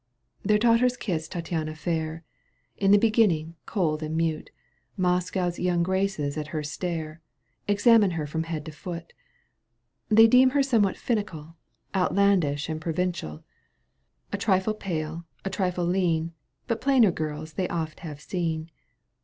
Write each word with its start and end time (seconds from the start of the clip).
Their 0.41 0.57
daughters 0.57 0.97
kiss 0.97 1.27
Tattiaiia 1.29 1.77
fair. 1.77 2.23
I' 2.81 2.85
In 2.85 2.89
the 2.89 2.97
beginning, 2.97 3.53
cold 3.67 4.01
and 4.01 4.17
mute, 4.17 4.49
Moscow's 4.97 5.57
yoimg 5.59 5.83
Graces 5.83 6.37
at 6.39 6.47
her 6.47 6.63
stare. 6.63 7.21
Examine 7.67 8.09
her 8.17 8.25
from 8.25 8.45
head 8.45 8.65
to 8.65 8.71
foot. 8.71 9.13
They 10.09 10.25
deem 10.25 10.49
her 10.57 10.63
somewhat 10.63 10.97
finical, 10.97 11.41
^ 11.43 11.53
Outlandish 11.93 12.67
and 12.67 12.81
provincial, 12.81 13.43
Jji 14.31 14.39
trifle 14.39 14.73
pale, 14.73 15.23
a 15.45 15.51
trifle 15.51 15.85
lean. 15.85 16.33
But 16.67 16.81
plainer 16.81 17.11
girls 17.11 17.53
they 17.53 17.67
oft 17.67 17.99
had 17.99 18.19
seen. 18.19 18.71